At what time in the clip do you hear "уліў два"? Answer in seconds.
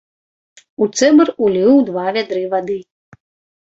1.45-2.09